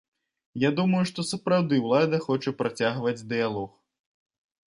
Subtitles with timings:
[0.61, 3.71] Я думаю, што сапраўды ўлада хоча працягваць дыялог.